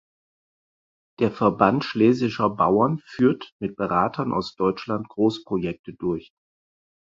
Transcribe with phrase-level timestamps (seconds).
[1.19, 6.31] Der Verband Schlesischer Bauern führt mit Beratern aus Deutschland Großprojekte durch.